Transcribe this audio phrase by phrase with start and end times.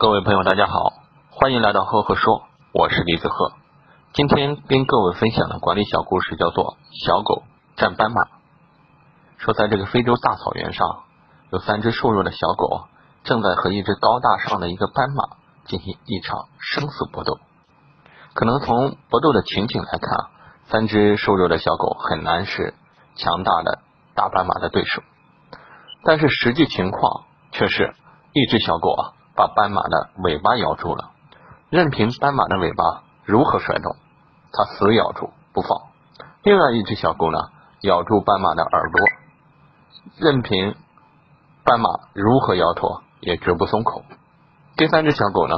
[0.00, 0.92] 各位朋友，大家好，
[1.28, 3.54] 欢迎来到赫赫说，我是李子赫。
[4.12, 7.42] 今天跟各位分享的管理小故事叫做《小狗
[7.76, 8.22] 战斑马》。
[9.38, 11.02] 说在这个非洲大草原上，
[11.50, 12.86] 有三只瘦弱的小狗
[13.24, 17.40] 正在和一只高大上的一个斑马进行一场生死搏斗。
[18.34, 20.30] 可能从搏斗的情景来看，
[20.66, 22.72] 三只瘦弱的小狗很难是
[23.16, 23.80] 强大的
[24.14, 25.02] 大斑马的对手。
[26.04, 27.96] 但是实际情况却是
[28.32, 29.17] 一只小狗啊。
[29.38, 31.12] 把斑马的尾巴咬住了，
[31.70, 33.94] 任凭斑马的尾巴如何甩动，
[34.52, 35.78] 它死咬住不放。
[36.42, 37.38] 另外一只小狗呢，
[37.82, 39.00] 咬住斑马的耳朵，
[40.16, 40.74] 任凭
[41.62, 44.02] 斑马如何摇头，也绝不松口。
[44.76, 45.54] 第三只小狗呢，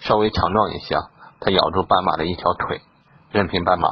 [0.00, 0.96] 稍微强壮一些，
[1.38, 2.82] 它咬住斑马的一条腿，
[3.30, 3.88] 任凭斑马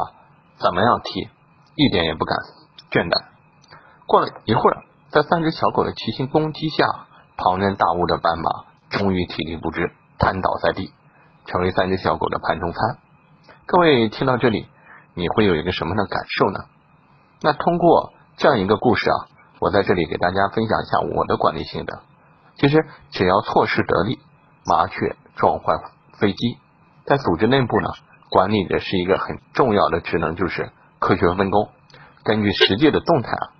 [0.58, 1.28] 怎么样踢，
[1.76, 2.36] 一点也不敢
[2.90, 3.26] 倦怠。
[4.06, 8.69] 过了一会儿，在三只小狗的齐心攻击下，庞然大物的斑马。
[8.90, 10.92] 终于体力不支，瘫倒在地，
[11.46, 12.98] 成为三只小狗的盘中餐。
[13.66, 14.66] 各位听到这里，
[15.14, 16.58] 你会有一个什么样的感受呢？
[17.40, 19.16] 那通过这样一个故事啊，
[19.60, 22.00] 我在这里给大家分享一下我的管理心得。
[22.56, 24.18] 其实只要措施得力，
[24.66, 25.72] 麻雀撞坏
[26.18, 26.58] 飞机。
[27.06, 27.88] 在组织内部呢，
[28.28, 31.70] 管理的是一个很重要的职能，就是科学分工，
[32.24, 33.54] 根据实际的动态啊，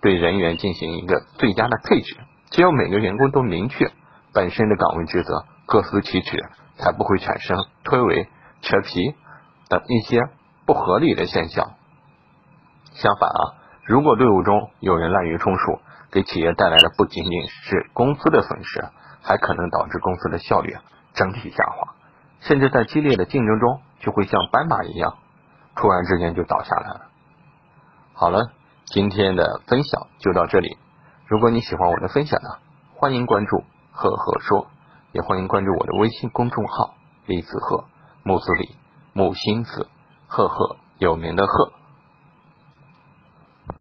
[0.00, 2.16] 对人员进行一个最佳的配置。
[2.50, 3.90] 只有每个员工都明确。
[4.32, 8.28] 本身的岗位职责各司其职，才不会产生推诿、
[8.62, 9.14] 扯皮
[9.68, 10.22] 等一些
[10.66, 11.72] 不合理的现象。
[12.94, 13.40] 相反啊，
[13.84, 15.80] 如果队伍中有人滥竽充数，
[16.10, 18.84] 给企业带来的不仅仅是公司的损失，
[19.22, 20.76] 还可能导致公司的效率
[21.14, 21.94] 整体下滑，
[22.40, 25.16] 甚至在激烈的竞争中就会像斑马一样，
[25.74, 27.00] 突然之间就倒下来了。
[28.14, 28.50] 好了，
[28.84, 30.76] 今天的分享就到这里。
[31.26, 32.48] 如果你喜欢我的分享呢，
[32.94, 33.64] 欢迎关注。
[33.92, 34.66] 赫赫说，
[35.12, 36.94] 也欢迎关注我的微信公众号
[37.26, 37.84] “李子赫
[38.22, 38.74] 木子李
[39.12, 39.88] 木星子
[40.26, 41.72] 赫赫有名的赫。